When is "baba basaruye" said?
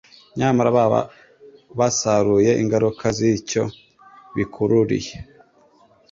0.77-2.51